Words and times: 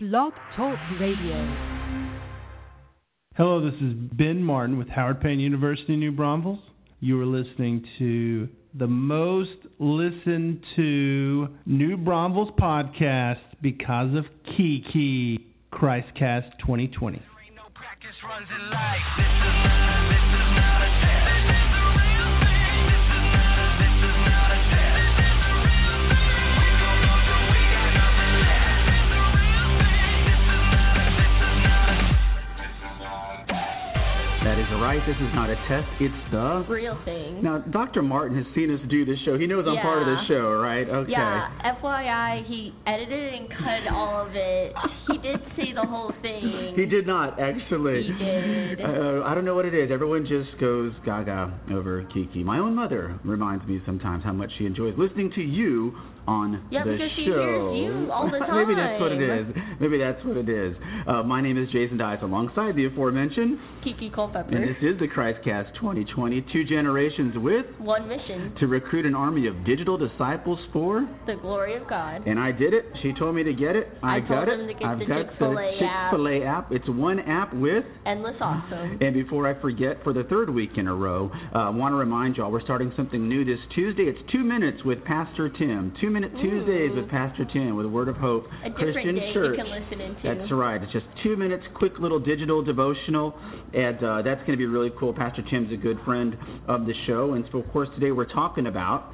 Blog 0.00 0.32
Talk 0.54 0.78
Radio. 1.00 1.56
Hello, 3.34 3.68
this 3.68 3.74
is 3.80 3.94
Ben 4.12 4.40
Martin 4.40 4.78
with 4.78 4.86
Howard 4.86 5.20
Payne 5.20 5.40
University, 5.40 5.96
New 5.96 6.12
Braunfels. 6.12 6.60
You 7.00 7.20
are 7.20 7.26
listening 7.26 7.84
to 7.98 8.48
the 8.78 8.86
most 8.86 9.56
listened 9.80 10.62
to 10.76 11.48
New 11.66 11.96
Braunfels 11.96 12.50
podcast 12.60 13.40
because 13.60 14.14
of 14.14 14.24
Kiki 14.56 15.44
Christcast 15.72 16.52
2020. 16.60 17.20
This 35.08 35.16
is 35.16 35.34
not 35.34 35.48
a 35.48 35.56
test. 35.66 35.88
It's 36.00 36.30
the 36.30 36.66
real 36.68 36.98
thing. 37.06 37.42
Now, 37.42 37.60
Dr. 37.60 38.02
Martin 38.02 38.36
has 38.36 38.44
seen 38.54 38.70
us 38.70 38.78
do 38.90 39.06
this 39.06 39.16
show. 39.24 39.38
He 39.38 39.46
knows 39.46 39.64
I'm 39.66 39.80
part 39.80 40.02
of 40.02 40.06
this 40.06 40.28
show, 40.28 40.52
right? 40.52 40.86
Okay. 40.86 41.12
Yeah, 41.12 41.48
FYI, 41.80 42.44
he 42.46 42.74
edited 42.86 43.32
and 43.32 43.48
cut 43.48 43.90
all 43.90 44.26
of 44.26 44.36
it. 44.36 44.74
He 45.10 45.16
did 45.16 45.40
see 45.56 45.72
the 45.72 45.80
whole 45.80 46.12
thing. 46.20 46.74
He 46.76 46.84
did 46.84 47.06
not 47.06 47.40
actually. 47.40 48.02
He 48.02 48.12
did. 48.22 48.82
Uh, 48.82 49.22
I 49.24 49.34
don't 49.34 49.46
know 49.46 49.54
what 49.54 49.64
it 49.64 49.72
is. 49.72 49.90
Everyone 49.90 50.26
just 50.26 50.60
goes 50.60 50.92
gaga 51.06 51.58
over 51.72 52.06
Kiki. 52.12 52.44
My 52.44 52.58
own 52.58 52.74
mother 52.74 53.18
reminds 53.24 53.66
me 53.66 53.80
sometimes 53.86 54.24
how 54.24 54.34
much 54.34 54.50
she 54.58 54.66
enjoys 54.66 54.92
listening 54.98 55.32
to 55.36 55.40
you 55.40 55.96
on 56.28 56.62
Yeah, 56.70 56.84
the 56.84 56.92
because 56.92 57.10
she 57.16 57.24
show. 57.24 57.72
hears 57.72 58.04
you 58.04 58.12
all 58.12 58.28
the 58.30 58.38
Maybe 58.52 58.74
that's 58.76 59.00
what 59.00 59.12
it 59.12 59.22
is. 59.24 59.46
Maybe 59.80 59.96
that's 59.98 60.22
what 60.24 60.36
it 60.36 60.48
is. 60.48 60.76
Uh, 61.08 61.22
my 61.22 61.40
name 61.40 61.56
is 61.56 61.68
Jason 61.72 61.96
Dice, 61.96 62.18
alongside 62.22 62.76
the 62.76 62.84
aforementioned, 62.84 63.58
Kiki 63.82 64.10
Culpepper. 64.10 64.54
and 64.54 64.62
this 64.68 64.76
is 64.82 64.98
the 65.00 65.08
Christcast 65.08 65.72
2020. 65.80 66.44
Two 66.52 66.64
generations 66.64 67.34
with 67.38 67.64
One 67.78 68.06
mission, 68.06 68.54
to 68.60 68.66
recruit 68.66 69.06
an 69.06 69.14
army 69.14 69.46
of 69.46 69.64
digital 69.64 69.96
disciples 69.96 70.58
for. 70.72 71.08
the 71.26 71.36
glory 71.36 71.74
of 71.76 71.88
God. 71.88 72.26
And 72.26 72.38
I 72.38 72.52
did 72.52 72.74
it. 72.74 72.84
She 73.02 73.12
told 73.18 73.34
me 73.34 73.42
to 73.44 73.54
get 73.54 73.74
it. 73.76 73.88
I, 74.02 74.16
I 74.16 74.20
got 74.20 74.44
told 74.44 74.48
it. 74.48 74.60
him 74.60 74.66
to 74.66 74.74
get 74.74 74.82
I've 74.84 74.98
the 74.98 75.06
got 75.06 75.22
Chick-fil-A 75.30 75.54
the. 75.54 75.78
Chick-fil-A 75.78 76.42
app. 76.44 76.72
It's 76.72 76.88
one 76.88 77.20
app 77.20 77.54
with. 77.54 77.84
Endless 78.04 78.36
awesome. 78.40 78.98
And 79.00 79.14
before 79.14 79.46
I 79.48 79.58
forget, 79.60 80.02
for 80.04 80.12
the 80.12 80.24
third 80.24 80.50
week 80.50 80.72
in 80.76 80.88
a 80.88 80.94
row, 80.94 81.30
uh, 81.54 81.58
I 81.58 81.70
want 81.70 81.92
to 81.92 81.96
remind 81.96 82.36
y'all 82.36 82.50
we're 82.50 82.60
starting 82.62 82.92
something 82.96 83.26
new 83.28 83.44
this 83.44 83.60
Tuesday. 83.74 84.02
It's 84.04 84.18
two 84.30 84.44
minutes 84.44 84.84
with 84.84 85.02
Pastor 85.04 85.48
Tim. 85.48 85.94
Two 86.00 86.10
minute 86.20 86.32
Tuesdays 86.42 86.90
with 86.96 87.08
Pastor 87.10 87.44
Tim 87.52 87.76
with 87.76 87.86
a 87.86 87.88
Word 87.88 88.08
of 88.08 88.16
Hope 88.16 88.46
A 88.64 88.70
Christian 88.70 89.20
Church. 89.32 89.56
you 89.56 89.62
can 89.62 89.70
listen 89.70 90.00
into. 90.00 90.20
That's 90.24 90.50
right. 90.50 90.82
It's 90.82 90.92
just 90.92 91.06
two 91.22 91.36
minutes, 91.36 91.62
quick 91.74 91.92
little 92.00 92.18
digital 92.18 92.60
devotional, 92.60 93.38
and 93.72 94.02
uh, 94.02 94.22
that's 94.22 94.40
going 94.40 94.50
to 94.50 94.56
be 94.56 94.66
really 94.66 94.90
cool. 94.98 95.14
Pastor 95.14 95.42
Tim's 95.48 95.72
a 95.72 95.76
good 95.76 95.96
friend 96.04 96.36
of 96.66 96.86
the 96.86 96.94
show, 97.06 97.34
and 97.34 97.44
so 97.52 97.58
of 97.58 97.70
course 97.70 97.88
today 97.94 98.10
we're 98.10 98.24
talking 98.24 98.66
about 98.66 99.12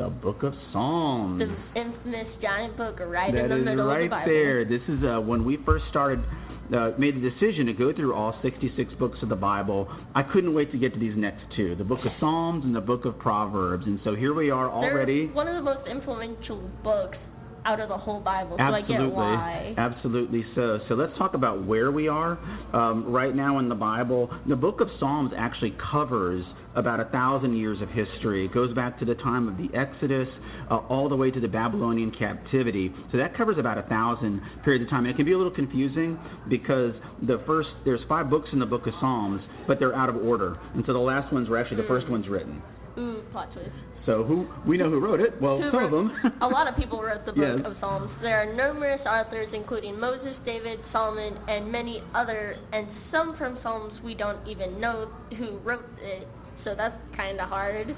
the 0.00 0.08
Book 0.08 0.42
of 0.42 0.54
Psalms. 0.72 1.42
The 1.42 1.80
infamous 1.80 2.26
giant 2.40 2.76
book 2.76 2.98
right 3.00 3.32
That 3.32 3.44
in 3.44 3.50
the 3.50 3.56
middle 3.56 3.84
right 3.84 4.04
of 4.04 4.06
the 4.06 4.08
Bible. 4.08 4.16
Right 4.16 4.26
there. 4.26 4.64
This 4.64 4.80
is 4.88 5.04
uh, 5.04 5.20
when 5.20 5.44
we 5.44 5.58
first 5.64 5.84
started. 5.90 6.24
Uh, 6.70 6.92
made 7.00 7.16
the 7.16 7.30
decision 7.30 7.66
to 7.66 7.72
go 7.72 7.92
through 7.92 8.14
all 8.14 8.32
66 8.42 8.94
books 8.94 9.18
of 9.22 9.28
the 9.28 9.34
Bible. 9.34 9.88
I 10.14 10.22
couldn't 10.22 10.54
wait 10.54 10.70
to 10.70 10.78
get 10.78 10.94
to 10.94 11.00
these 11.00 11.16
next 11.16 11.42
two, 11.56 11.74
the 11.74 11.82
Book 11.82 11.98
of 12.04 12.12
Psalms 12.20 12.64
and 12.64 12.72
the 12.72 12.80
Book 12.80 13.06
of 13.06 13.18
Proverbs. 13.18 13.86
And 13.86 13.98
so 14.04 14.14
here 14.14 14.32
we 14.32 14.50
are 14.50 14.66
They're 14.66 14.92
already. 14.92 15.26
one 15.26 15.48
of 15.48 15.56
the 15.56 15.62
most 15.62 15.88
influential 15.88 16.70
books 16.84 17.18
out 17.64 17.80
of 17.80 17.88
the 17.88 17.96
whole 17.96 18.20
Bible, 18.20 18.56
so 18.58 18.62
I 18.62 18.80
get 18.80 18.92
Absolutely, 18.92 19.16
why. 19.16 19.74
absolutely 19.76 20.44
so. 20.54 20.78
So 20.88 20.94
let's 20.94 21.16
talk 21.18 21.34
about 21.34 21.66
where 21.66 21.90
we 21.90 22.08
are 22.08 22.38
um, 22.74 23.10
right 23.10 23.34
now 23.34 23.58
in 23.58 23.68
the 23.68 23.74
Bible. 23.74 24.30
The 24.48 24.56
Book 24.56 24.80
of 24.80 24.88
Psalms 24.98 25.32
actually 25.36 25.76
covers 25.90 26.44
about 26.76 27.00
a 27.00 27.04
thousand 27.06 27.56
years 27.56 27.82
of 27.82 27.88
history. 27.88 28.46
It 28.46 28.54
goes 28.54 28.72
back 28.74 28.98
to 29.00 29.04
the 29.04 29.16
time 29.16 29.48
of 29.48 29.56
the 29.56 29.68
Exodus, 29.76 30.28
uh, 30.70 30.76
all 30.76 31.08
the 31.08 31.16
way 31.16 31.30
to 31.30 31.40
the 31.40 31.48
Babylonian 31.48 32.12
captivity. 32.16 32.92
So 33.10 33.18
that 33.18 33.36
covers 33.36 33.58
about 33.58 33.76
a 33.76 33.82
thousand 33.82 34.40
periods 34.64 34.84
of 34.84 34.90
time. 34.90 35.04
And 35.04 35.14
it 35.14 35.16
can 35.16 35.26
be 35.26 35.32
a 35.32 35.36
little 35.36 35.54
confusing 35.54 36.18
because 36.48 36.94
the 37.22 37.42
first 37.46 37.68
there's 37.84 38.00
five 38.08 38.30
books 38.30 38.48
in 38.52 38.58
the 38.58 38.66
Book 38.66 38.86
of 38.86 38.94
Psalms, 39.00 39.42
but 39.66 39.78
they're 39.78 39.94
out 39.94 40.08
of 40.08 40.16
order, 40.16 40.56
and 40.74 40.84
so 40.86 40.92
the 40.92 40.98
last 40.98 41.32
ones 41.32 41.48
were 41.48 41.58
actually 41.58 41.82
the 41.82 41.88
first 41.88 42.08
ones 42.08 42.28
written. 42.28 42.62
Ooh, 43.00 43.22
plot 43.32 43.52
twist. 43.52 43.70
So 44.06 44.24
who 44.24 44.46
we 44.66 44.76
know 44.78 44.88
who 44.90 44.98
wrote 44.98 45.20
it? 45.20 45.40
Well, 45.40 45.60
Who 45.60 45.70
some 45.70 45.84
of 45.84 45.90
them. 45.90 46.10
a 46.40 46.46
lot 46.48 46.66
of 46.68 46.76
people 46.76 47.02
wrote 47.02 47.24
the 47.26 47.32
book 47.36 47.58
Yes. 47.58 47.66
of 47.66 47.76
Psalms. 47.80 48.10
There 48.22 48.40
are 48.40 48.54
numerous 48.54 49.00
authors, 49.06 49.48
including 49.54 49.98
Moses, 50.00 50.34
David, 50.44 50.78
Solomon, 50.92 51.36
and 51.48 51.70
many 51.70 52.02
other, 52.14 52.56
and 52.72 52.86
some 53.12 53.36
from 53.36 53.58
Psalms 53.62 53.92
we 54.02 54.14
don't 54.14 54.46
even 54.48 54.80
know 54.80 55.10
who 55.38 55.58
wrote 55.58 55.84
it. 56.00 56.26
So 56.64 56.74
that's 56.76 56.96
kind 57.16 57.40
of 57.40 57.48
hard. 57.48 57.94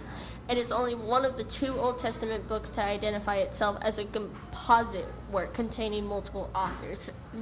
And 0.49 0.59
it's 0.59 0.73
only 0.75 0.95
one 0.97 1.25
of 1.25 1.37
the 1.37 1.45
two 1.61 1.75
Old 1.79 2.01
Testament 2.03 2.49
books 2.49 2.69
to 2.75 2.81
identify 2.83 3.37
itself 3.37 3.77
as 3.85 3.95
a 3.97 4.05
composite 4.67 5.07
work 5.33 5.55
containing 5.55 6.05
multiple 6.05 6.51
authors. 6.55 6.99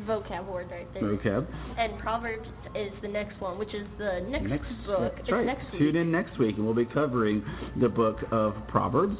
Vocab 0.06 0.46
word 0.46 0.70
right 0.70 0.92
there. 0.94 1.04
Okay. 1.04 1.46
And 1.78 1.98
Proverbs 1.98 2.48
is 2.74 2.92
the 3.02 3.08
next 3.08 3.40
one, 3.40 3.58
which 3.58 3.74
is 3.74 3.86
the 3.98 4.26
next, 4.28 4.48
next 4.48 4.86
book. 4.86 5.14
That's 5.16 5.32
right. 5.32 5.46
next 5.46 5.64
Tune 5.78 5.96
in 5.96 6.10
next 6.12 6.38
week, 6.38 6.56
and 6.56 6.64
we'll 6.64 6.74
be 6.74 6.86
covering 6.86 7.44
the 7.80 7.88
book 7.88 8.18
of 8.30 8.54
Proverbs. 8.68 9.16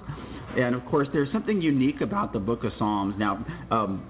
And 0.57 0.75
of 0.75 0.85
course, 0.87 1.09
there's 1.13 1.31
something 1.33 1.61
unique 1.61 2.01
about 2.01 2.33
the 2.33 2.39
book 2.39 2.65
of 2.65 2.73
Psalms. 2.79 3.15
Now, 3.19 3.45
um, 3.71 4.07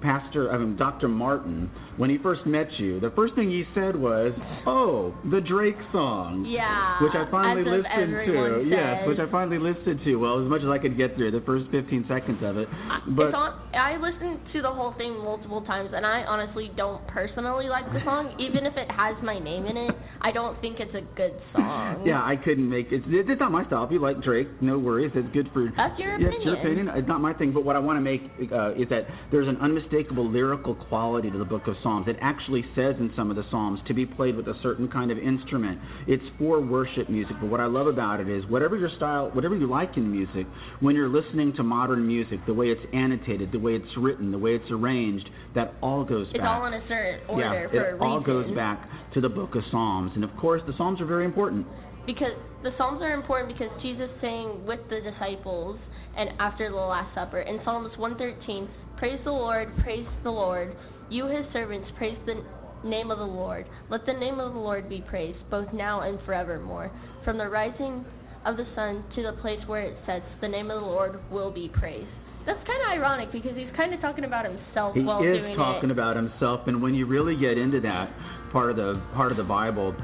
Pastor, 0.00 0.52
I 0.52 0.58
mean, 0.58 0.76
Dr. 0.76 1.08
Martin, 1.08 1.70
when 1.96 2.10
he 2.10 2.18
first 2.18 2.46
met 2.46 2.68
you, 2.78 3.00
the 3.00 3.10
first 3.10 3.34
thing 3.34 3.50
he 3.50 3.64
said 3.74 3.96
was, 3.96 4.32
"Oh, 4.66 5.14
the 5.30 5.40
Drake 5.40 5.76
song." 5.92 6.44
Yeah. 6.46 7.02
Which 7.02 7.14
I 7.14 7.28
finally 7.30 7.64
listened 7.64 8.12
to. 8.26 8.66
Yes, 8.68 9.06
which 9.06 9.18
I 9.18 9.30
finally 9.30 9.58
listened 9.58 10.00
to. 10.04 10.16
Well, 10.16 10.42
as 10.42 10.48
much 10.48 10.62
as 10.62 10.68
I 10.68 10.78
could 10.78 10.96
get 10.96 11.16
through 11.16 11.30
the 11.32 11.40
first 11.40 11.70
15 11.70 12.06
seconds 12.08 12.38
of 12.42 12.56
it. 12.56 12.68
But 13.16 13.34
on, 13.34 13.58
I 13.74 13.96
listened 13.96 14.40
to 14.52 14.62
the 14.62 14.70
whole 14.70 14.94
thing 14.96 15.18
multiple 15.18 15.62
times, 15.62 15.90
and 15.94 16.06
I 16.06 16.22
honestly 16.22 16.70
don't 16.76 17.04
personally 17.08 17.68
like 17.68 17.90
the 17.92 18.00
song, 18.04 18.34
even 18.38 18.66
if 18.66 18.76
it 18.76 18.90
has 18.90 19.16
my 19.22 19.38
name 19.38 19.66
in 19.66 19.76
it. 19.76 19.90
I 20.20 20.30
don't 20.32 20.60
think 20.60 20.80
it's 20.80 20.94
a 20.94 21.02
good 21.16 21.34
song. 21.52 21.74
Yeah, 22.04 22.20
I 22.20 22.36
couldn't 22.36 22.68
make 22.68 22.92
it. 22.92 23.02
It's, 23.06 23.40
not 23.40 23.50
my 23.50 23.64
style. 23.66 23.84
If 23.84 23.90
you 23.90 23.98
like 23.98 24.20
Drake, 24.22 24.48
no 24.60 24.78
worries. 24.78 25.10
It's 25.14 25.28
good 25.32 25.48
for. 25.54 25.72
That's 25.76 25.98
your 25.98 26.18
Yeah, 26.18 26.28
it's 26.28 26.44
your 26.44 26.54
opinion. 26.54 26.88
opinion. 26.88 26.98
It's 26.98 27.08
not 27.08 27.20
my 27.20 27.32
thing. 27.32 27.52
But 27.52 27.64
what 27.64 27.76
I 27.76 27.78
want 27.78 27.96
to 27.96 28.00
make 28.02 28.22
uh, 28.52 28.72
is 28.72 28.88
that 28.90 29.06
there's 29.32 29.48
an 29.48 29.56
unmistakable 29.64 30.30
lyrical 30.30 30.74
quality 30.74 31.30
to 31.30 31.38
the 31.38 31.44
Book 31.44 31.66
of 31.66 31.74
Psalms. 31.82 32.06
It 32.06 32.16
actually 32.20 32.62
says 32.76 32.96
in 33.00 33.10
some 33.16 33.30
of 33.30 33.36
the 33.36 33.44
Psalms 33.50 33.80
to 33.88 33.94
be 33.94 34.04
played 34.04 34.36
with 34.36 34.46
a 34.46 34.54
certain 34.62 34.88
kind 34.88 35.10
of 35.10 35.16
instrument. 35.16 35.80
It's 36.06 36.22
for 36.38 36.60
worship 36.60 37.08
music. 37.08 37.36
But 37.40 37.48
what 37.48 37.60
I 37.60 37.66
love 37.66 37.86
about 37.86 38.20
it 38.20 38.28
is 38.28 38.44
whatever 38.50 38.76
your 38.76 38.90
style, 38.96 39.30
whatever 39.32 39.56
you 39.56 39.66
like 39.66 39.96
in 39.96 40.12
music, 40.12 40.46
when 40.80 40.94
you're 40.94 41.08
listening 41.08 41.54
to 41.56 41.62
modern 41.62 42.06
music, 42.06 42.40
the 42.46 42.52
way 42.52 42.66
it's 42.66 42.84
annotated, 42.92 43.52
the 43.52 43.58
way 43.58 43.72
it's 43.72 43.96
written, 43.96 44.30
the 44.30 44.38
way 44.38 44.54
it's 44.54 44.70
arranged, 44.70 45.28
that 45.54 45.72
all 45.82 46.04
goes 46.04 46.26
It's 46.30 46.38
back. 46.38 46.46
all 46.48 46.66
in 46.66 46.74
a 46.74 46.86
certain 46.86 47.20
order 47.26 47.70
yeah, 47.72 47.80
it 47.80 48.00
all 48.02 48.18
reason. 48.18 48.44
goes 48.48 48.54
back 48.54 48.86
to 49.14 49.22
the 49.22 49.30
Book 49.30 49.54
of 49.54 49.62
Psalms. 49.70 50.12
And 50.14 50.24
of 50.24 50.36
course, 50.36 50.60
the 50.66 50.74
Psalms 50.76 51.00
are 51.00 51.06
very 51.06 51.24
important. 51.24 51.66
Because 52.04 52.36
the 52.62 52.72
Psalms 52.76 53.00
are 53.00 53.14
important 53.14 53.56
because 53.56 53.72
Jesus 53.80 54.10
sang 54.20 54.66
with 54.66 54.80
the 54.90 55.00
disciples 55.00 55.78
and 56.16 56.30
after 56.38 56.68
the 56.68 56.76
Last 56.76 57.14
Supper. 57.14 57.40
In 57.40 57.60
Psalms 57.64 57.90
113, 57.96 58.68
praise 59.04 59.20
the 59.22 59.30
Lord, 59.30 59.70
praise 59.82 60.06
the 60.22 60.30
Lord. 60.30 60.74
You, 61.10 61.26
his 61.26 61.44
servants, 61.52 61.86
praise 61.98 62.16
the 62.24 62.42
name 62.88 63.10
of 63.10 63.18
the 63.18 63.24
Lord. 63.24 63.66
Let 63.90 64.06
the 64.06 64.14
name 64.14 64.40
of 64.40 64.54
the 64.54 64.58
Lord 64.58 64.88
be 64.88 65.04
praised, 65.06 65.36
both 65.50 65.70
now 65.74 66.08
and 66.08 66.18
forevermore. 66.24 66.90
From 67.22 67.36
the 67.36 67.46
rising 67.46 68.02
of 68.46 68.56
the 68.56 68.64
sun 68.74 69.04
to 69.14 69.22
the 69.22 69.36
place 69.42 69.60
where 69.66 69.82
it 69.82 69.94
sets, 70.06 70.24
the 70.40 70.48
name 70.48 70.70
of 70.70 70.80
the 70.80 70.86
Lord 70.86 71.20
will 71.30 71.50
be 71.50 71.70
praised. 71.74 72.08
That's 72.46 72.66
kind 72.66 72.80
of 72.80 72.98
ironic 72.98 73.30
because 73.30 73.54
he's 73.54 73.68
kind 73.76 73.92
of 73.92 74.00
talking 74.00 74.24
about 74.24 74.46
himself 74.46 74.94
He 74.94 75.02
while 75.02 75.22
is 75.22 75.54
talking 75.54 75.90
it. 75.90 75.92
about 75.92 76.16
himself, 76.16 76.60
and 76.66 76.80
when 76.80 76.94
you 76.94 77.04
really 77.04 77.36
get 77.36 77.58
into 77.58 77.80
that 77.82 78.08
part 78.52 78.70
of 78.70 78.76
the 78.76 79.02
part 79.12 79.32
of 79.32 79.36
the 79.36 79.44
Bible, 79.44 79.94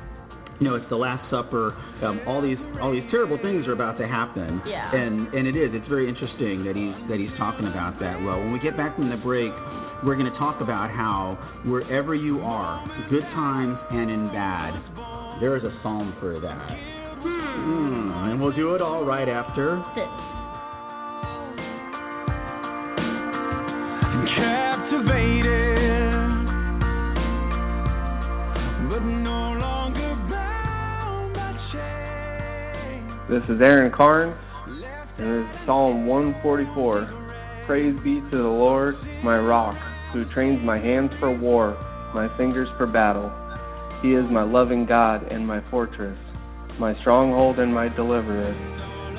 you 0.60 0.68
know, 0.68 0.74
it's 0.76 0.88
the 0.90 0.96
Last 0.96 1.28
Supper. 1.30 1.72
Um, 2.04 2.20
all 2.26 2.42
these 2.42 2.58
all 2.80 2.92
these 2.92 3.08
terrible 3.10 3.38
things 3.40 3.66
are 3.66 3.72
about 3.72 3.98
to 3.98 4.06
happen. 4.06 4.60
Yeah. 4.66 4.94
And 4.94 5.32
and 5.32 5.48
it 5.48 5.56
is. 5.56 5.70
It's 5.72 5.88
very 5.88 6.08
interesting 6.08 6.64
that 6.64 6.76
he's 6.76 7.08
that 7.08 7.18
he's 7.18 7.32
talking 7.38 7.66
about 7.66 7.98
that. 8.00 8.20
Well, 8.20 8.38
when 8.38 8.52
we 8.52 8.60
get 8.60 8.76
back 8.76 8.94
from 8.94 9.08
the 9.08 9.16
break, 9.16 9.52
we're 10.04 10.16
going 10.16 10.30
to 10.30 10.38
talk 10.38 10.60
about 10.60 10.90
how 10.90 11.40
wherever 11.64 12.14
you 12.14 12.40
are, 12.40 12.84
good 13.08 13.24
times 13.32 13.78
and 13.90 14.10
in 14.10 14.28
bad, 14.28 14.76
there 15.40 15.56
is 15.56 15.64
a 15.64 15.72
psalm 15.82 16.14
for 16.20 16.38
that. 16.40 16.68
Hmm. 17.24 18.30
And 18.30 18.40
we'll 18.40 18.52
do 18.52 18.74
it 18.74 18.82
all 18.82 19.04
right 19.04 19.28
after. 19.28 19.82
This. 19.96 20.39
This 33.30 33.44
is 33.48 33.60
Aaron 33.62 33.92
Carnes, 33.96 34.34
and 35.16 35.46
this 35.46 35.54
is 35.54 35.64
Psalm 35.64 36.04
144. 36.04 37.62
Praise 37.64 37.94
be 38.02 38.18
to 38.28 38.36
the 38.36 38.42
Lord, 38.42 38.96
my 39.22 39.38
rock, 39.38 39.78
who 40.12 40.24
trains 40.34 40.58
my 40.64 40.80
hands 40.80 41.12
for 41.20 41.30
war, 41.30 41.78
my 42.12 42.26
fingers 42.36 42.66
for 42.76 42.88
battle. 42.88 43.30
He 44.02 44.14
is 44.14 44.24
my 44.32 44.42
loving 44.42 44.84
God 44.84 45.30
and 45.30 45.46
my 45.46 45.62
fortress, 45.70 46.18
my 46.80 47.00
stronghold 47.02 47.60
and 47.60 47.72
my 47.72 47.86
deliverer, 47.94 48.50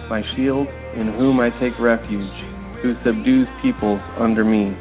my 0.10 0.22
shield 0.36 0.68
in 0.94 1.16
whom 1.16 1.40
I 1.40 1.50
take 1.62 1.80
refuge, 1.80 2.36
who 2.84 2.96
subdues 3.06 3.48
peoples 3.62 4.02
under 4.20 4.44
me. 4.44 4.76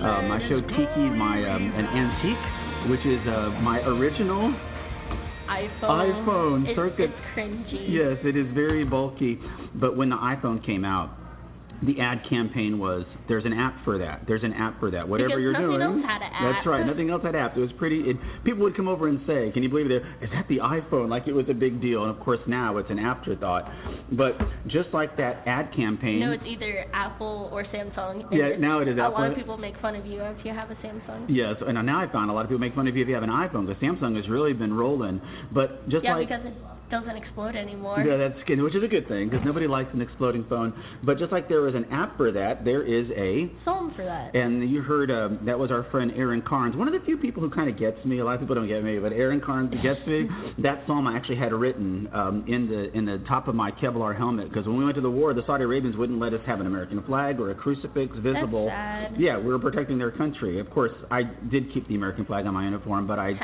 Um, 0.00 0.32
I 0.32 0.40
showed 0.48 0.66
Kiki 0.68 1.06
my 1.12 1.44
um, 1.44 1.72
an 1.76 1.84
antique, 1.84 2.90
which 2.90 3.04
is 3.04 3.20
uh, 3.28 3.60
my 3.60 3.80
original. 3.80 4.54
iPhone. 5.46 5.82
iPhone, 5.82 6.66
It's, 6.66 6.80
it's 6.98 7.12
cringy. 7.36 7.86
Yes, 7.88 8.16
it 8.24 8.34
is 8.34 8.46
very 8.54 8.84
bulky. 8.84 9.38
But 9.74 9.96
when 9.96 10.08
the 10.08 10.16
iPhone 10.16 10.64
came 10.64 10.86
out, 10.86 11.19
the 11.82 12.00
ad 12.00 12.22
campaign 12.28 12.78
was 12.78 13.04
there's 13.28 13.44
an 13.44 13.52
app 13.52 13.84
for 13.84 13.98
that. 13.98 14.22
There's 14.26 14.42
an 14.44 14.52
app 14.52 14.78
for 14.78 14.90
that. 14.90 15.08
Whatever 15.08 15.28
Because 15.30 15.40
you're 15.42 15.52
nothing 15.52 15.66
doing. 15.68 15.82
else 15.82 16.04
had 16.06 16.22
an 16.22 16.32
app. 16.32 16.54
That's 16.54 16.66
right. 16.66 16.86
Nothing 16.86 17.10
else 17.10 17.22
had 17.22 17.34
app. 17.34 17.56
It 17.56 17.60
was 17.60 17.72
pretty. 17.78 18.00
It, 18.00 18.16
people 18.44 18.62
would 18.64 18.76
come 18.76 18.88
over 18.88 19.08
and 19.08 19.20
say, 19.26 19.50
"Can 19.52 19.62
you 19.62 19.68
believe 19.68 19.90
it? 19.90 20.02
Is 20.20 20.30
that 20.32 20.46
the 20.48 20.58
iPhone?" 20.58 21.08
Like 21.08 21.26
it 21.26 21.32
was 21.32 21.46
a 21.48 21.54
big 21.54 21.80
deal. 21.80 22.02
And 22.04 22.10
of 22.14 22.20
course 22.22 22.40
now 22.46 22.76
it's 22.78 22.90
an 22.90 22.98
afterthought. 22.98 23.70
But 24.12 24.36
just 24.66 24.90
like 24.92 25.16
that 25.16 25.42
ad 25.46 25.72
campaign. 25.74 26.20
No, 26.20 26.32
it's 26.32 26.44
either 26.46 26.84
Apple 26.92 27.48
or 27.52 27.64
Samsung. 27.64 28.24
Yeah, 28.30 28.56
now 28.58 28.80
it 28.80 28.88
is 28.88 28.98
A 28.98 29.02
Apple. 29.02 29.16
A 29.16 29.20
lot 29.20 29.30
of 29.30 29.36
people 29.36 29.56
make 29.56 29.78
fun 29.80 29.96
of 29.96 30.04
you 30.06 30.20
if 30.22 30.44
you 30.44 30.52
have 30.52 30.70
a 30.70 30.74
Samsung. 30.76 31.26
Yes, 31.28 31.56
and 31.66 31.74
now 31.86 32.00
I 32.00 32.12
found 32.12 32.30
a 32.30 32.34
lot 32.34 32.42
of 32.44 32.48
people 32.48 32.60
make 32.60 32.74
fun 32.74 32.88
of 32.88 32.96
you 32.96 33.02
if 33.02 33.08
you 33.08 33.14
have 33.14 33.22
an 33.24 33.30
iPhone 33.30 33.66
because 33.66 33.82
Samsung 33.82 34.16
has 34.16 34.28
really 34.28 34.52
been 34.52 34.74
rolling. 34.74 35.20
But 35.52 35.88
just 35.88 36.04
Yeah, 36.04 36.16
like 36.16 36.28
because 36.28 36.44
it 36.46 36.54
doesn't 36.90 37.16
explode 37.16 37.56
anymore. 37.56 38.00
Yeah, 38.00 38.16
that's 38.16 38.42
good, 38.46 38.60
which 38.60 38.74
is 38.74 38.82
a 38.82 38.88
good 38.88 39.08
thing 39.08 39.28
because 39.28 39.44
nobody 39.44 39.66
likes 39.66 39.90
an 39.92 40.00
exploding 40.00 40.44
phone. 40.48 40.74
But 41.04 41.18
just 41.18 41.32
like 41.32 41.48
there 41.48 41.68
is 41.68 41.74
an 41.74 41.86
app 41.92 42.16
for 42.16 42.32
that, 42.32 42.64
there 42.64 42.82
is 42.82 43.06
a. 43.16 43.50
Psalm 43.64 43.92
for 43.96 44.04
that. 44.04 44.34
And 44.34 44.70
you 44.70 44.82
heard 44.82 45.10
um, 45.10 45.40
that 45.46 45.58
was 45.58 45.70
our 45.70 45.84
friend 45.90 46.12
Aaron 46.16 46.42
Carnes, 46.42 46.76
one 46.76 46.88
of 46.88 46.94
the 46.94 47.04
few 47.04 47.16
people 47.16 47.42
who 47.42 47.50
kind 47.50 47.70
of 47.70 47.78
gets 47.78 48.04
me. 48.04 48.18
A 48.18 48.24
lot 48.24 48.34
of 48.34 48.40
people 48.40 48.54
don't 48.54 48.68
get 48.68 48.82
me, 48.82 48.98
but 48.98 49.12
Aaron 49.12 49.40
Carnes 49.40 49.70
gets 49.82 50.04
me. 50.06 50.28
that 50.58 50.82
psalm 50.86 51.06
I 51.06 51.16
actually 51.16 51.36
had 51.36 51.52
written 51.52 52.08
um, 52.12 52.44
in 52.48 52.68
the 52.68 52.96
in 52.96 53.04
the 53.04 53.22
top 53.28 53.48
of 53.48 53.54
my 53.54 53.70
Kevlar 53.70 54.16
helmet 54.16 54.48
because 54.48 54.66
when 54.66 54.76
we 54.76 54.84
went 54.84 54.96
to 54.96 55.00
the 55.00 55.10
war, 55.10 55.34
the 55.34 55.42
Saudi 55.46 55.64
Arabians 55.64 55.96
wouldn't 55.96 56.18
let 56.18 56.34
us 56.34 56.40
have 56.46 56.60
an 56.60 56.66
American 56.66 57.02
flag 57.04 57.40
or 57.40 57.50
a 57.50 57.54
crucifix 57.54 58.14
visible. 58.16 58.66
That's 58.66 59.12
sad. 59.12 59.20
Yeah, 59.20 59.38
we 59.38 59.46
were 59.46 59.58
protecting 59.58 59.98
their 59.98 60.10
country. 60.10 60.60
Of 60.60 60.70
course, 60.70 60.92
I 61.10 61.22
did 61.50 61.72
keep 61.72 61.86
the 61.88 61.94
American 61.94 62.24
flag 62.24 62.46
on 62.46 62.54
my 62.54 62.64
uniform, 62.64 63.06
but 63.06 63.18
I 63.18 63.30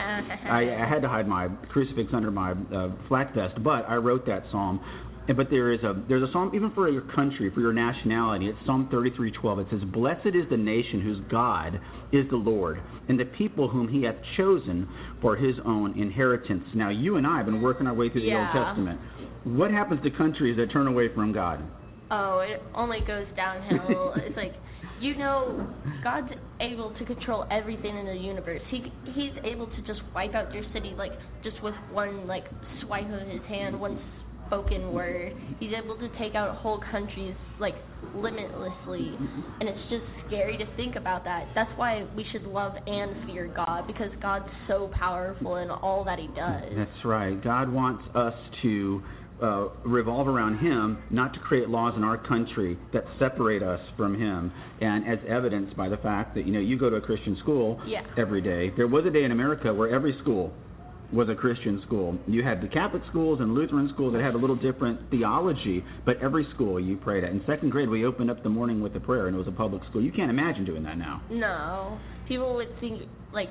I, 0.50 0.84
I 0.84 0.88
had 0.88 1.02
to 1.02 1.08
hide 1.08 1.28
my 1.28 1.48
crucifix 1.70 2.10
under 2.12 2.30
my 2.30 2.52
uh, 2.52 2.90
vest, 3.36 3.62
but 3.62 3.88
I 3.88 3.96
wrote 3.96 4.26
that 4.26 4.44
psalm. 4.50 4.80
But 5.28 5.50
there 5.50 5.72
is 5.72 5.82
a 5.82 6.00
there's 6.08 6.22
a 6.22 6.32
psalm 6.32 6.52
even 6.54 6.70
for 6.70 6.88
your 6.88 7.02
country, 7.02 7.50
for 7.52 7.60
your 7.60 7.72
nationality. 7.72 8.46
It's 8.46 8.58
Psalm 8.64 8.88
33:12. 8.92 9.58
It 9.58 9.66
says, 9.70 9.82
"Blessed 9.92 10.34
is 10.34 10.48
the 10.50 10.56
nation 10.56 11.00
whose 11.00 11.18
God 11.28 11.80
is 12.12 12.28
the 12.30 12.36
Lord, 12.36 12.80
and 13.08 13.18
the 13.18 13.24
people 13.24 13.66
whom 13.68 13.88
He 13.88 14.04
hath 14.04 14.14
chosen 14.36 14.86
for 15.20 15.34
His 15.34 15.56
own 15.64 15.98
inheritance." 15.98 16.62
Now, 16.74 16.90
you 16.90 17.16
and 17.16 17.26
I 17.26 17.38
have 17.38 17.46
been 17.46 17.60
working 17.60 17.88
our 17.88 17.94
way 17.94 18.08
through 18.08 18.22
the 18.22 18.36
Old 18.36 18.48
Testament. 18.52 19.00
What 19.42 19.72
happens 19.72 20.00
to 20.04 20.10
countries 20.10 20.56
that 20.58 20.70
turn 20.70 20.86
away 20.86 21.08
from 21.12 21.32
God? 21.32 21.60
Oh, 22.10 22.38
it 22.38 22.62
only 22.74 23.00
goes 23.00 23.26
downhill. 23.34 24.14
it's 24.16 24.36
like, 24.36 24.54
you 25.00 25.16
know, 25.16 25.66
God's 26.02 26.32
able 26.60 26.94
to 26.98 27.04
control 27.04 27.46
everything 27.50 27.96
in 27.96 28.06
the 28.06 28.14
universe. 28.14 28.62
He 28.70 28.92
he's 29.14 29.32
able 29.44 29.66
to 29.66 29.82
just 29.82 30.00
wipe 30.14 30.34
out 30.34 30.52
your 30.54 30.64
city 30.72 30.94
like 30.96 31.12
just 31.42 31.62
with 31.62 31.74
one 31.92 32.26
like 32.26 32.44
swipe 32.82 33.10
of 33.10 33.28
his 33.28 33.42
hand, 33.48 33.78
one 33.78 34.00
spoken 34.46 34.92
word. 34.92 35.34
He's 35.58 35.72
able 35.72 35.96
to 35.98 36.08
take 36.18 36.34
out 36.34 36.56
whole 36.56 36.80
countries 36.90 37.34
like 37.58 37.74
limitlessly, 38.14 39.16
and 39.60 39.68
it's 39.68 39.90
just 39.90 40.04
scary 40.26 40.56
to 40.56 40.64
think 40.76 40.96
about 40.96 41.24
that. 41.24 41.48
That's 41.54 41.70
why 41.76 42.06
we 42.16 42.24
should 42.32 42.44
love 42.44 42.72
and 42.86 43.26
fear 43.26 43.52
God 43.54 43.86
because 43.86 44.10
God's 44.22 44.48
so 44.68 44.90
powerful 44.94 45.56
in 45.56 45.70
all 45.70 46.04
that 46.04 46.18
He 46.18 46.28
does. 46.28 46.72
That's 46.76 47.04
right. 47.04 47.42
God 47.42 47.70
wants 47.70 48.04
us 48.14 48.34
to 48.62 49.02
uh, 49.42 49.68
revolve 49.84 50.28
around 50.28 50.58
Him, 50.58 50.98
not 51.10 51.34
to 51.34 51.40
create 51.40 51.68
laws 51.68 51.94
in 51.96 52.04
our 52.04 52.16
country 52.16 52.78
that 52.92 53.04
separate 53.18 53.62
us 53.62 53.80
from 53.96 54.18
Him. 54.18 54.52
And 54.80 55.06
as 55.06 55.18
evidenced 55.28 55.76
by 55.76 55.88
the 55.88 55.98
fact 55.98 56.34
that 56.34 56.46
you 56.46 56.52
know 56.52 56.60
you 56.60 56.78
go 56.78 56.88
to 56.90 56.96
a 56.96 57.00
Christian 57.00 57.36
school 57.42 57.80
Yeah. 57.86 58.02
every 58.16 58.40
day. 58.40 58.70
There 58.76 58.86
was 58.88 59.04
a 59.06 59.10
day 59.10 59.24
in 59.24 59.32
America 59.32 59.72
where 59.72 59.94
every 59.94 60.16
school 60.22 60.52
was 61.12 61.28
a 61.28 61.34
Christian 61.34 61.80
school. 61.86 62.18
You 62.26 62.42
had 62.42 62.60
the 62.60 62.66
Catholic 62.66 63.02
schools 63.10 63.40
and 63.40 63.54
Lutheran 63.54 63.88
schools 63.94 64.12
that 64.14 64.22
had 64.22 64.34
a 64.34 64.38
little 64.38 64.56
different 64.56 64.98
theology, 65.10 65.84
but 66.04 66.20
every 66.20 66.44
school 66.54 66.80
you 66.80 66.96
prayed 66.96 67.22
at. 67.22 67.30
In 67.30 67.42
second 67.46 67.70
grade, 67.70 67.88
we 67.88 68.04
opened 68.04 68.28
up 68.30 68.42
the 68.42 68.48
morning 68.48 68.80
with 68.80 68.96
a 68.96 69.00
prayer, 69.00 69.28
and 69.28 69.36
it 69.36 69.38
was 69.38 69.46
a 69.46 69.52
public 69.52 69.82
school. 69.88 70.02
You 70.02 70.10
can't 70.10 70.30
imagine 70.30 70.64
doing 70.64 70.82
that 70.82 70.98
now. 70.98 71.22
No. 71.30 71.98
People 72.26 72.56
would 72.56 72.68
think 72.80 73.02
like, 73.32 73.48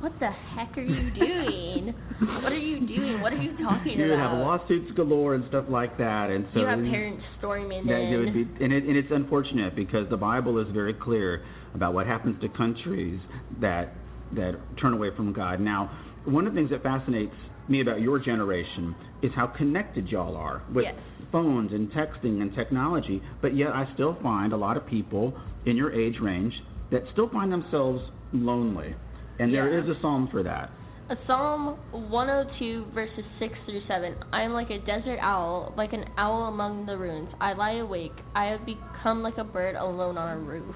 what 0.00 0.12
the 0.20 0.30
heck 0.30 0.76
are 0.76 0.82
you 0.82 1.10
doing? 1.10 1.94
what 2.42 2.52
are 2.52 2.58
you 2.58 2.86
doing? 2.86 3.20
What 3.20 3.32
are 3.32 3.42
you 3.42 3.52
talking 3.62 3.94
about? 3.94 3.96
You 3.96 4.02
would 4.10 4.12
about? 4.14 4.30
have 4.32 4.38
lawsuits 4.38 4.90
galore 4.96 5.34
and 5.34 5.44
stuff 5.48 5.66
like 5.68 5.96
that, 5.98 6.30
and 6.30 6.46
so 6.52 6.60
you 6.60 6.66
have 6.66 6.78
parents 6.80 7.22
storming 7.38 7.86
That 7.86 8.00
in. 8.00 8.12
it 8.12 8.16
would 8.18 8.34
be, 8.34 8.64
and, 8.64 8.72
it, 8.72 8.84
and 8.84 8.96
it's 8.96 9.08
unfortunate 9.10 9.74
because 9.74 10.08
the 10.10 10.16
Bible 10.16 10.58
is 10.58 10.66
very 10.72 10.94
clear 10.94 11.44
about 11.74 11.94
what 11.94 12.06
happens 12.06 12.40
to 12.40 12.48
countries 12.50 13.20
that 13.60 13.94
that 14.34 14.54
turn 14.80 14.92
away 14.92 15.10
from 15.16 15.32
God. 15.32 15.60
Now, 15.60 15.90
one 16.24 16.46
of 16.46 16.52
the 16.54 16.58
things 16.58 16.70
that 16.70 16.82
fascinates 16.82 17.34
me 17.68 17.80
about 17.80 18.00
your 18.00 18.18
generation 18.18 18.94
is 19.22 19.30
how 19.36 19.46
connected 19.46 20.08
y'all 20.08 20.36
are 20.36 20.62
with 20.72 20.84
Yes. 20.84 20.94
phones 21.30 21.72
and 21.72 21.90
texting 21.92 22.40
and 22.42 22.52
technology, 22.54 23.22
but 23.40 23.54
yet 23.56 23.68
I 23.68 23.88
still 23.94 24.16
find 24.22 24.52
a 24.52 24.56
lot 24.56 24.76
of 24.76 24.84
people 24.86 25.32
in 25.64 25.76
your 25.76 25.92
age 25.92 26.16
range 26.20 26.52
that 26.90 27.02
still 27.12 27.28
find 27.28 27.52
themselves 27.52 28.02
lonely. 28.32 28.94
And 29.38 29.52
there 29.52 29.72
Yeah. 29.72 29.82
is 29.82 29.88
a 29.88 30.00
psalm 30.00 30.28
for 30.28 30.42
that. 30.42 30.70
A 31.08 31.16
Psalm 31.26 31.76
102 31.92 32.86
verses 32.92 33.24
6 33.38 33.56
through 33.64 33.80
7. 33.86 34.16
I 34.32 34.42
am 34.42 34.52
like 34.52 34.70
a 34.70 34.78
desert 34.80 35.18
owl, 35.20 35.72
like 35.76 35.92
an 35.92 36.04
owl 36.18 36.46
among 36.48 36.86
the 36.86 36.96
ruins. 36.98 37.28
I 37.40 37.52
lie 37.52 37.74
awake. 37.74 38.14
I 38.34 38.46
have 38.46 38.66
become 38.66 39.22
like 39.22 39.38
a 39.38 39.44
bird 39.44 39.76
alone 39.76 40.18
on 40.18 40.36
a 40.36 40.40
roof. 40.40 40.74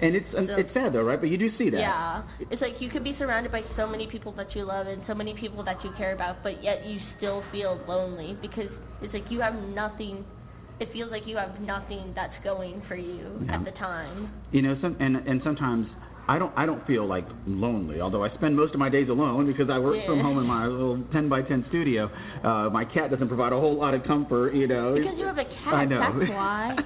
And 0.00 0.14
it's 0.14 0.26
um, 0.36 0.46
So- 0.46 0.54
it's 0.56 0.72
sad 0.72 0.92
though, 0.92 1.02
right? 1.02 1.18
But 1.20 1.30
you 1.30 1.36
do 1.36 1.50
see 1.56 1.68
that. 1.70 1.78
Yeah. 1.80 2.22
It's 2.50 2.60
like 2.62 2.80
you 2.80 2.90
could 2.90 3.02
be 3.02 3.16
surrounded 3.18 3.50
by 3.50 3.62
so 3.76 3.88
many 3.88 4.06
people 4.06 4.32
that 4.32 4.54
you 4.54 4.64
love 4.64 4.86
and 4.86 5.02
so 5.06 5.14
many 5.14 5.34
people 5.34 5.64
that 5.64 5.82
you 5.84 5.90
care 5.96 6.12
about, 6.12 6.42
but 6.44 6.62
yet 6.62 6.84
you 6.86 7.00
still 7.16 7.42
feel 7.50 7.80
lonely 7.88 8.36
because 8.40 8.70
it's 9.02 9.14
like 9.14 9.30
you 9.30 9.40
have 9.40 9.54
nothing. 9.54 10.24
It 10.80 10.92
feels 10.92 11.10
like 11.10 11.26
you 11.26 11.36
have 11.36 11.60
nothing 11.60 12.12
that's 12.14 12.34
going 12.44 12.82
for 12.88 12.96
you 12.96 13.44
Yeah. 13.46 13.54
at 13.56 13.64
the 13.64 13.70
time. 13.72 14.30
You 14.52 14.62
know, 14.62 14.76
some 14.80 14.96
and 15.00 15.16
and 15.26 15.42
sometimes 15.42 15.88
I 16.26 16.38
don't 16.38 16.52
I 16.56 16.66
don't 16.66 16.86
feel 16.86 17.06
like 17.06 17.26
lonely, 17.46 18.00
although 18.00 18.24
I 18.24 18.34
spend 18.34 18.56
most 18.56 18.72
of 18.72 18.80
my 18.80 18.88
days 18.88 19.08
alone 19.08 19.46
because 19.46 19.68
I 19.70 19.78
work 19.78 20.04
from 20.06 20.20
home 20.20 20.38
in 20.38 20.46
my 20.46 20.66
little 20.66 21.02
10 21.12 21.28
by 21.28 21.42
10 21.42 21.66
studio. 21.68 22.10
Uh, 22.42 22.70
my 22.70 22.84
cat 22.84 23.10
doesn't 23.10 23.28
provide 23.28 23.52
a 23.52 23.60
whole 23.60 23.78
lot 23.78 23.94
of 23.94 24.04
comfort, 24.04 24.54
you 24.54 24.66
know. 24.66 24.94
Because 24.94 25.18
you 25.18 25.26
have 25.26 25.38
a 25.38 25.44
cat, 25.64 25.74
I 25.74 25.84
know. 25.84 26.00
that's 26.00 26.30
why. 26.30 26.76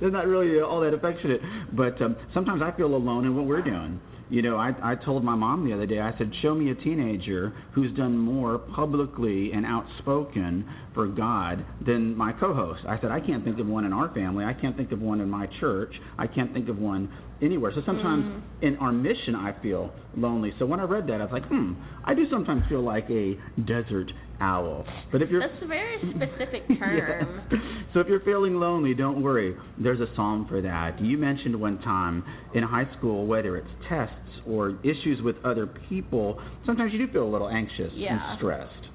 They're 0.00 0.10
not 0.10 0.26
really 0.26 0.60
all 0.60 0.80
that 0.80 0.94
affectionate, 0.94 1.40
but 1.72 2.00
um, 2.02 2.16
sometimes 2.34 2.62
I 2.62 2.76
feel 2.76 2.94
alone 2.94 3.24
in 3.26 3.36
what 3.36 3.46
we're 3.46 3.62
doing. 3.62 4.00
You 4.30 4.42
know, 4.42 4.56
I, 4.56 4.74
I 4.82 4.94
told 4.94 5.24
my 5.24 5.34
mom 5.34 5.66
the 5.66 5.72
other 5.72 5.86
day, 5.86 6.00
I 6.00 6.16
said, 6.18 6.30
show 6.42 6.54
me 6.54 6.70
a 6.70 6.74
teenager 6.74 7.54
who's 7.72 7.96
done 7.96 8.16
more 8.18 8.58
publicly 8.58 9.52
and 9.52 9.64
outspoken 9.64 10.68
for 10.92 11.06
God 11.06 11.64
than 11.86 12.14
my 12.14 12.32
co 12.32 12.52
host. 12.52 12.82
I 12.86 13.00
said, 13.00 13.10
I 13.10 13.20
can't 13.20 13.42
think 13.42 13.58
of 13.58 13.66
one 13.66 13.86
in 13.86 13.92
our 13.94 14.12
family. 14.12 14.44
I 14.44 14.52
can't 14.52 14.76
think 14.76 14.92
of 14.92 15.00
one 15.00 15.22
in 15.22 15.30
my 15.30 15.48
church. 15.60 15.94
I 16.18 16.26
can't 16.26 16.52
think 16.52 16.68
of 16.68 16.78
one 16.78 17.08
anywhere. 17.42 17.72
So 17.74 17.82
sometimes 17.86 18.24
Mm. 18.24 18.42
in 18.62 18.76
our 18.78 18.92
mission, 18.92 19.34
I 19.34 19.52
feel 19.62 19.92
lonely. 20.16 20.52
So 20.58 20.66
when 20.66 20.80
I 20.80 20.84
read 20.84 21.06
that, 21.06 21.20
I 21.20 21.24
was 21.24 21.32
like, 21.32 21.46
hmm, 21.46 21.72
I 22.04 22.14
do 22.14 22.28
sometimes 22.30 22.62
feel 22.68 22.80
like 22.82 23.08
a 23.10 23.36
desert 23.64 24.10
owl. 24.40 24.84
But 25.12 25.22
if 25.22 25.30
you're. 25.30 25.40
That's 25.40 25.62
a 25.62 25.66
very 25.66 25.98
specific 26.14 26.66
term. 26.78 27.42
So 27.94 28.00
if 28.00 28.06
you're 28.06 28.20
feeling 28.20 28.56
lonely, 28.56 28.92
don't 28.92 29.22
worry. 29.22 29.56
There's 29.78 29.98
a 30.00 30.08
psalm 30.14 30.46
for 30.46 30.60
that. 30.60 31.00
You 31.00 31.16
mentioned 31.16 31.58
one 31.58 31.78
time 31.78 32.22
in 32.54 32.62
high 32.62 32.86
school, 32.98 33.26
whether 33.26 33.56
it's 33.56 33.68
tests 33.88 34.14
or 34.46 34.78
issues 34.84 35.22
with 35.22 35.36
other 35.42 35.66
people, 35.88 36.38
sometimes 36.66 36.92
you 36.92 36.98
do 37.06 37.10
feel 37.10 37.24
a 37.26 37.32
little 37.32 37.48
anxious 37.48 37.90
Yeah. 37.94 38.12
and 38.30 38.38
stressed. 38.38 38.88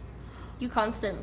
You 0.60 0.70
constant, 0.70 1.18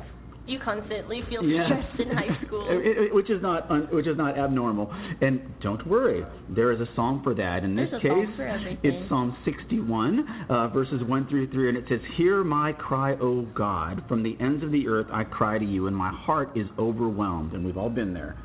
you 0.47 0.59
constantly 0.59 1.21
feel 1.29 1.43
Yeah. 1.43 1.65
stressed 1.65 1.99
in 1.99 2.09
high 2.11 2.37
school. 2.45 2.67
It- 2.69 2.97
it- 2.97 3.13
which 3.15 3.29
is 3.29 3.41
not 3.41 3.69
un, 3.69 3.87
which 3.91 4.07
is 4.07 4.17
not 4.17 4.37
abnormal. 4.37 4.91
And 5.21 5.39
don't 5.61 5.85
worry, 5.87 6.25
there 6.49 6.71
is 6.71 6.79
a 6.81 6.87
psalm 6.95 7.21
for 7.23 7.33
that. 7.35 7.63
In 7.63 7.75
this 7.75 7.89
There's 7.91 8.03
a 8.03 8.07
psalm 8.07 8.25
case, 8.37 8.77
it's 8.83 9.09
Psalm 9.09 9.35
61, 9.45 10.27
uh, 10.49 10.67
verses 10.69 11.03
1 11.03 11.25
through 11.27 11.47
3, 11.47 11.69
and 11.69 11.77
it 11.77 11.85
says, 11.87 12.01
"Hear 12.15 12.43
my 12.43 12.73
cry, 12.73 13.13
O 13.21 13.43
God, 13.53 14.03
from 14.07 14.23
the 14.23 14.35
ends 14.39 14.63
of 14.63 14.71
the 14.71 14.87
earth 14.87 15.07
I 15.11 15.23
cry 15.23 15.57
to 15.57 15.65
you, 15.65 15.87
and 15.87 15.95
my 15.95 16.09
heart 16.09 16.49
is 16.55 16.67
overwhelmed." 16.79 17.53
And 17.53 17.63
we've 17.65 17.77
all 17.77 17.89
been 17.89 18.13
there. 18.13 18.35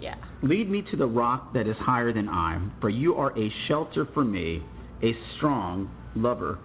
yeah. 0.00 0.16
Lead 0.42 0.68
me 0.68 0.82
to 0.90 0.96
the 0.96 1.06
rock 1.06 1.52
that 1.54 1.66
is 1.68 1.76
higher 1.78 2.12
than 2.12 2.28
I, 2.28 2.58
for 2.80 2.88
you 2.90 3.14
are 3.14 3.32
a 3.38 3.48
shelter 3.68 4.04
for 4.06 4.24
me, 4.24 4.62
a 5.02 5.16
strong 5.36 5.88
lover. 6.16 6.58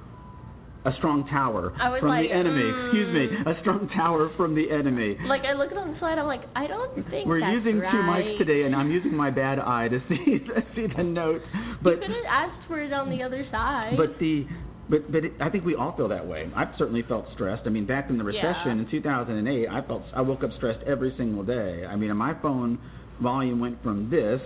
A 0.86 0.93
strong 0.98 1.27
tower 1.27 1.74
from 2.00 2.07
like, 2.07 2.29
the 2.29 2.33
enemy. 2.33 2.63
mm. 2.63 2.86
Excuse 2.88 3.13
me. 3.13 3.51
A 3.51 3.59
strong 3.62 3.89
tower 3.89 4.31
from 4.38 4.55
the 4.55 4.71
enemy. 4.71 5.17
Like 5.27 5.43
I 5.43 5.51
look 5.53 5.71
at 5.71 5.77
on 5.77 5.91
the 5.91 6.00
slide, 6.00 6.17
I'm 6.17 6.25
like, 6.25 6.43
I 6.55 6.67
don't 6.67 6.95
think 7.09 7.27
We're 7.27 7.39
using 7.51 7.79
right. 7.79 7.91
two 7.91 7.98
mics 7.98 8.38
today, 8.38 8.63
and 8.63 8.74
I'm 8.74 8.89
using 8.89 9.13
my 9.13 9.29
bad 9.29 9.59
eye 9.59 9.89
to 9.89 10.00
see 10.09 10.39
see 10.75 10.88
the 10.95 11.03
notes. 11.03 11.43
But 11.83 11.95
you 11.95 11.98
could 11.98 12.12
have 12.12 12.25
asked 12.50 12.67
for 12.67 12.79
it 12.81 12.93
on 12.93 13.09
the 13.09 13.21
other 13.24 13.45
side. 13.51 13.95
but 13.98 14.17
the 14.19 14.48
but 14.89 15.12
but 15.12 15.25
it, 15.25 15.33
I 15.41 15.50
think 15.50 15.65
we 15.65 15.75
all 15.75 15.95
feel 15.98 16.07
that 16.07 16.25
way. 16.25 16.50
I've 16.55 16.69
certainly 16.77 17.03
felt 17.03 17.25
stressed. 17.33 17.63
I 17.65 17.69
mean, 17.69 17.86
back 17.86 18.09
in 18.09 18.17
the 18.17 18.24
Yeah. 18.31 18.48
recession 18.48 18.79
in 18.79 18.89
2008, 18.89 19.67
I 19.67 19.81
felt 19.86 20.03
I 20.15 20.21
woke 20.21 20.43
up 20.45 20.51
stressed 20.55 20.83
every 20.88 21.13
single 21.17 21.43
day. 21.43 21.86
I 21.86 21.98
mean, 21.98 22.15
my 22.15 22.33
phone 22.41 22.79
volume 23.21 23.59
went 23.59 23.83
from 23.83 24.09
this. 24.09 24.39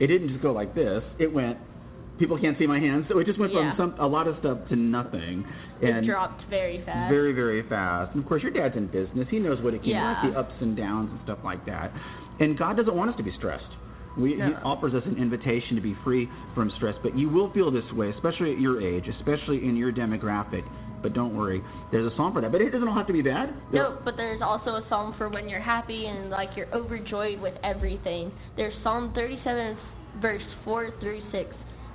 It 0.00 0.06
didn't 0.08 0.28
just 0.30 0.40
go 0.42 0.52
like 0.52 0.74
this. 0.74 1.02
It 1.18 1.30
went. 1.32 1.58
People 2.18 2.38
can't 2.38 2.56
see 2.58 2.66
my 2.66 2.78
hands, 2.78 3.06
so 3.08 3.18
it 3.18 3.26
just 3.26 3.38
went 3.38 3.52
Yeah. 3.52 3.74
from 3.74 3.92
some 3.96 4.00
a 4.00 4.06
lot 4.06 4.28
of 4.28 4.38
stuff 4.38 4.58
to 4.68 4.76
nothing. 4.76 5.44
And 5.82 5.98
it 5.98 6.06
dropped 6.06 6.42
very 6.44 6.80
fast. 6.82 7.10
very, 7.10 7.32
very 7.32 7.62
fast. 7.62 8.14
And 8.14 8.22
of 8.22 8.28
course, 8.28 8.42
your 8.42 8.52
dad's 8.52 8.76
in 8.76 8.86
business. 8.86 9.28
He 9.28 9.38
knows 9.40 9.60
what 9.62 9.74
it 9.74 9.82
can 9.82 9.90
Yeah. 9.90 10.22
like, 10.22 10.32
the 10.32 10.38
ups 10.38 10.54
and 10.60 10.76
downs 10.76 11.10
and 11.10 11.20
stuff 11.22 11.38
like 11.44 11.64
that. 11.66 11.90
And 12.40 12.56
God 12.56 12.76
doesn't 12.76 12.94
want 12.94 13.10
us 13.10 13.16
to 13.16 13.22
be 13.22 13.32
stressed. 13.32 13.66
We, 14.16 14.36
He 14.36 14.54
offers 14.62 14.94
us 14.94 15.04
an 15.06 15.16
invitation 15.16 15.74
to 15.74 15.82
be 15.82 15.94
free 16.04 16.28
from 16.54 16.70
stress. 16.70 16.94
But 17.02 17.18
you 17.18 17.28
will 17.28 17.50
feel 17.50 17.72
this 17.72 17.90
way, 17.92 18.10
especially 18.10 18.52
at 18.52 18.60
your 18.60 18.80
age, 18.80 19.08
especially 19.08 19.66
in 19.66 19.76
your 19.76 19.92
demographic. 19.92 20.62
But 21.02 21.14
don't 21.14 21.34
worry, 21.36 21.62
there's 21.90 22.10
a 22.10 22.16
song 22.16 22.32
for 22.32 22.40
that. 22.40 22.52
But 22.52 22.60
it 22.60 22.70
doesn't 22.70 22.86
all 22.86 22.94
have 22.94 23.08
to 23.08 23.12
be 23.12 23.22
bad. 23.22 23.52
No, 23.72 23.98
but 24.04 24.16
there's 24.16 24.40
also 24.40 24.76
a 24.76 24.84
psalm 24.88 25.14
for 25.18 25.28
when 25.28 25.48
you're 25.48 25.60
happy 25.60 26.06
and 26.06 26.30
like 26.30 26.50
you're 26.56 26.72
overjoyed 26.72 27.40
with 27.40 27.54
everything. 27.64 28.30
There's 28.56 28.72
Psalm 28.84 29.12
37, 29.14 29.76
verse 30.22 30.42
4 30.64 30.90
through 31.00 31.20
6. 31.32 31.54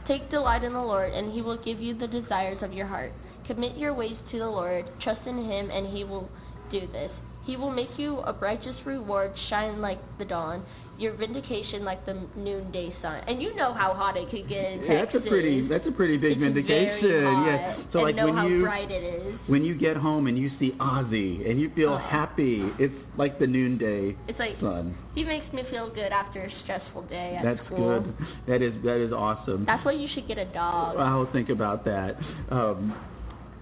Take 0.09 0.31
delight 0.31 0.63
in 0.63 0.73
the 0.73 0.81
Lord, 0.81 1.13
and 1.13 1.31
He 1.31 1.43
will 1.43 1.61
give 1.63 1.79
you 1.79 1.93
the 1.95 2.07
desires 2.07 2.57
of 2.63 2.73
your 2.73 2.87
heart. 2.87 3.13
Commit 3.45 3.77
your 3.77 3.93
ways 3.93 4.17
to 4.31 4.39
the 4.39 4.47
Lord, 4.47 4.89
trust 5.03 5.21
in 5.27 5.37
Him, 5.37 5.69
and 5.69 5.95
He 5.95 6.03
will 6.03 6.31
do 6.71 6.79
this. 6.91 7.11
He 7.45 7.55
will 7.55 7.69
make 7.69 7.91
you 7.97 8.21
a 8.21 8.35
righteous 8.41 8.75
reward 8.85 9.33
shine 9.51 9.81
like 9.81 9.99
the 10.17 10.25
dawn, 10.25 10.63
your 10.99 11.15
vindication 11.15 11.85
like 11.85 12.05
the 12.05 12.13
noonday 12.35 12.93
sun. 13.01 13.21
And 13.27 13.41
you 13.41 13.55
know 13.55 13.73
how 13.73 13.93
hot 13.93 14.17
it 14.17 14.29
could 14.29 14.49
get 14.49 14.57
in 14.65 14.83
Yeah, 14.83 15.05
that's 15.05 15.15
a 15.15 15.27
pretty 15.27 15.67
that's 15.67 15.87
a 15.87 15.91
pretty 15.91 16.17
big 16.17 16.33
it's 16.33 16.41
vindication. 16.41 17.09
Yeah. 17.09 17.77
So 17.93 17.99
like 17.99 18.15
know 18.15 18.25
when 18.25 18.35
how 18.35 18.47
you 18.47 18.61
bright 18.63 18.91
it 18.91 19.03
is. 19.03 19.39
when 19.47 19.63
you 19.63 19.75
get 19.77 19.95
home 19.95 20.27
and 20.27 20.37
you 20.37 20.49
see 20.59 20.71
Ozzy 20.79 21.49
and 21.49 21.59
you 21.59 21.71
feel 21.75 21.93
Oh. 21.93 21.97
happy, 21.97 22.61
it's 22.79 22.93
like 23.17 23.39
the 23.39 23.47
noonday 23.47 24.15
It's 24.27 24.37
like 24.39 24.59
sun. 24.59 24.95
he 25.15 25.23
makes 25.23 25.51
me 25.53 25.63
feel 25.71 25.89
good 25.89 26.11
after 26.11 26.43
a 26.43 26.49
stressful 26.63 27.03
day 27.03 27.37
at 27.39 27.43
That's 27.45 27.65
school. 27.65 28.01
good. 28.01 28.13
That 28.47 28.61
is 28.61 28.73
that 28.83 29.03
is 29.03 29.13
awesome. 29.13 29.65
That's 29.65 29.83
why 29.85 29.93
you 29.93 30.07
should 30.13 30.27
get 30.27 30.37
a 30.37 30.45
dog. 30.45 30.97
I'll 30.97 31.31
think 31.31 31.49
about 31.49 31.85
that. 31.85 32.17
Um, 32.51 32.93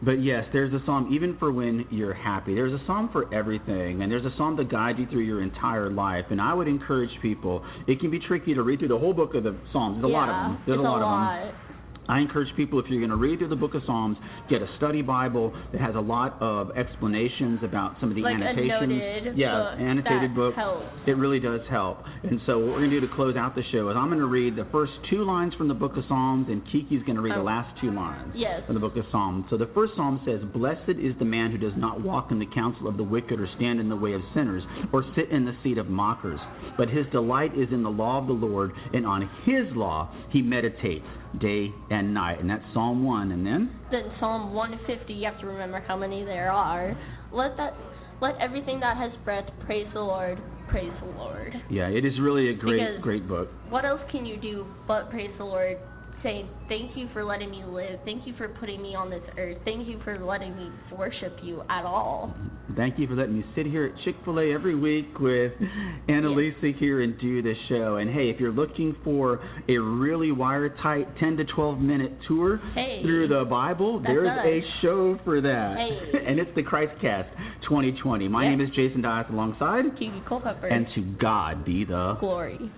but 0.02 0.24
yes, 0.24 0.46
there's 0.54 0.74
a 0.74 0.82
psalm 0.86 1.10
even 1.14 1.38
for 1.38 1.52
when 1.52 1.86
you're 1.90 2.14
happy. 2.14 2.54
There's 2.54 2.74
a 2.74 2.84
psalm 2.86 3.10
for 3.12 3.34
everything, 3.34 4.02
and 4.02 4.12
there's 4.12 4.26
a 4.26 4.34
psalm 4.38 4.56
to 4.58 4.64
guide 4.64 5.00
you 5.00 5.08
through 5.08 5.24
your 5.24 5.42
entire 5.42 5.90
life. 5.90 6.26
And 6.30 6.40
I 6.40 6.54
would 6.54 6.68
encourage 6.68 7.10
people. 7.22 7.64
It 7.88 8.00
can 8.00 8.12
be 8.12 8.20
tricky 8.20 8.54
to 8.54 8.62
read 8.62 8.80
through 8.80 8.90
the 8.90 8.98
whole 8.98 9.14
book 9.14 9.34
of 9.34 9.44
the 9.44 9.58
Psalms. 9.74 10.02
There's 10.02 10.12
a 10.12 10.14
lot 10.14 10.30
of 10.30 10.36
them. 10.36 10.64
There's 10.68 10.80
it's 10.80 10.86
a 10.86 10.90
lot, 10.90 11.02
of 11.02 11.54
them. 11.54 11.67
I 12.10 12.20
encourage 12.20 12.48
people 12.56 12.80
if 12.80 12.86
you're 12.90 13.00
going 13.00 13.10
to 13.10 13.18
read 13.18 13.40
through 13.40 13.50
the 13.50 13.56
book 13.56 13.74
of 13.76 13.82
Psalms, 13.86 14.18
get 14.50 14.62
a 14.62 14.68
study 14.78 15.02
Bible 15.02 15.54
that 15.74 15.82
has 15.82 15.96
a 15.96 16.00
lot 16.00 16.38
of 16.42 16.72
explanations 16.78 17.60
about 17.64 17.96
some 18.00 18.10
of 18.10 18.16
the 18.16 18.22
Like 18.22 18.36
annotations. 18.36 19.36
yeah, 19.38 19.72
book 19.72 19.80
annotated 19.80 20.36
book. 20.36 20.56
helps. 20.56 20.86
It 21.06 21.18
really 21.18 21.40
does 21.40 21.62
help. 21.70 22.00
And 22.24 22.40
so 22.46 22.60
what 22.60 22.68
we're 22.70 22.78
going 22.80 22.92
to 22.92 23.00
do 23.02 23.08
to 23.08 23.14
close 23.16 23.36
out 23.36 23.56
the 23.56 23.64
show 23.72 23.90
is 23.90 23.96
I'm 23.98 24.08
going 24.08 24.20
to 24.20 24.26
read 24.26 24.56
the 24.56 24.66
first 24.72 24.94
two 25.10 25.24
lines 25.24 25.54
from 25.56 25.68
the 25.68 25.74
book 25.74 25.98
of 25.98 26.04
Psalms, 26.08 26.48
and 26.50 26.62
Kiki's 26.72 27.04
going 27.04 27.16
to 27.16 27.22
read 27.22 27.34
the 27.36 27.40
Oh. 27.40 27.44
last 27.44 27.78
two 27.82 27.92
lines 27.92 28.32
Yes. 28.36 28.64
from 28.66 28.76
the 28.76 28.82
book 28.82 28.96
of 28.98 29.06
Psalms. 29.12 29.46
So 29.50 29.58
the 29.58 29.68
first 29.68 29.96
psalm 29.96 30.20
says, 30.26 30.42
"Blessed 30.54 30.90
is 30.98 31.16
the 31.18 31.26
man 31.26 31.52
who 31.52 31.58
does 31.58 31.76
not 31.76 32.02
walk 32.02 32.32
in 32.32 32.40
the 32.40 32.46
counsel 32.46 32.88
of 32.88 32.98
the 32.98 33.04
wicked, 33.04 33.40
or 33.40 33.48
stand 33.58 33.80
in 33.80 33.90
the 33.90 33.96
way 33.96 34.14
of 34.14 34.22
sinners, 34.34 34.64
or 34.92 35.04
sit 35.16 35.30
in 35.30 35.46
the 35.46 35.54
seat 35.64 35.78
of 35.78 35.90
mockers. 35.90 36.40
But 36.78 36.90
his 36.90 37.06
delight 37.08 37.54
is 37.56 37.72
in 37.72 37.84
the 37.84 37.92
law 37.92 38.18
of 38.18 38.28
the 38.28 38.34
Lord, 38.34 38.72
and 38.94 39.06
on 39.06 39.30
his 39.44 39.76
law 39.76 40.10
he 40.30 40.42
meditates 40.42 41.06
day 41.40 41.74
and 41.90 42.14
night." 42.14 42.40
And 42.40 42.50
that's 42.50 42.64
Psalm 42.74 43.04
one. 43.04 43.32
And 43.32 43.46
then 43.46 43.70
Then 43.92 44.12
Psalm 44.20 44.54
150, 44.54 45.14
you 45.14 45.26
have 45.26 45.40
to 45.40 45.48
remember 45.48 45.84
how 45.88 45.96
many 45.98 46.24
there 46.24 46.52
are. 46.52 46.96
Let 47.32 47.56
that, 47.58 47.74
let 48.22 48.36
everything 48.40 48.80
that 48.82 48.98
has 48.98 49.12
breath 49.24 49.50
praise 49.66 49.88
the 49.94 50.02
Lord. 50.02 50.40
Praise 50.68 50.92
the 51.02 51.18
Lord. 51.18 51.54
yeah, 51.70 51.88
it 51.88 52.04
is 52.04 52.20
really 52.20 52.50
a 52.50 52.54
great, 52.54 52.80
Because- 52.80 53.02
great 53.02 53.28
book. 53.28 53.50
What 53.70 53.86
else 53.86 54.02
can 54.12 54.26
you 54.26 54.36
do 54.38 54.66
but 54.86 55.10
praise 55.10 55.32
the 55.38 55.46
Lord? 55.46 55.78
Saying 56.24 56.50
thank 56.68 56.98
you 56.98 57.08
for 57.14 57.24
letting 57.24 57.52
me 57.52 57.64
live. 57.64 58.00
Thank 58.04 58.26
you 58.26 58.34
for 58.38 58.48
putting 58.50 58.82
me 58.82 58.96
on 58.96 59.10
this 59.12 59.22
earth. 59.38 59.58
Thank 59.66 59.88
you 59.88 60.00
for 60.04 60.18
letting 60.18 60.56
me 60.58 60.72
worship 60.98 61.38
you 61.44 61.62
at 61.70 61.86
all. 61.86 62.34
Thank 62.76 62.98
you 62.98 63.08
for 63.08 63.14
letting 63.14 63.38
me 63.38 63.46
sit 63.56 63.68
here 63.68 63.86
at 63.86 64.04
Chick 64.04 64.16
fil 64.26 64.40
A 64.40 64.52
every 64.52 64.74
week 64.74 65.20
with 65.20 65.54
Annalisa 66.10 66.76
here 66.80 67.02
and 67.04 67.18
do 67.20 67.44
this 67.44 67.56
show. 67.70 67.98
And 67.98 68.10
hey, 68.12 68.30
if 68.32 68.40
you're 68.40 68.52
looking 68.52 68.96
for 69.04 69.40
a 69.70 69.78
really 69.78 70.32
wire 70.32 70.70
tight 70.82 71.08
10 71.20 71.38
to 71.38 71.46
12 71.46 71.80
minute 71.80 72.12
tour 72.28 72.58
Hey. 72.74 73.02
through 73.04 73.28
the 73.28 73.46
Bible, 73.46 74.00
there's 74.02 74.28
us. 74.28 74.44
a 74.44 74.64
show 74.82 75.20
for 75.24 75.40
that. 75.40 75.78
Hey. 75.78 76.00
and 76.28 76.40
it's 76.40 76.52
the 76.56 76.64
Christcast 76.64 77.28
2020. 77.70 78.28
My 78.28 78.44
Yeah. 78.44 78.50
name 78.50 78.62
is 78.62 78.70
Jason 78.72 79.04
Dias 79.04 79.28
alongside, 79.30 79.86
Kiki 80.00 80.24
Culpepper. 80.28 80.66
and 80.68 80.88
to 80.96 81.02
God 81.22 81.64
be 81.64 81.86
the. 81.86 82.18
glory. 82.20 82.72